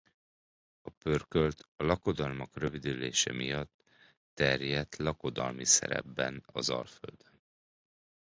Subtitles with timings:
[0.81, 3.71] A pörkölt a lakodalmak rövidülése miatt
[4.33, 7.41] terjedt lakodalmi szerepben az Alföldön.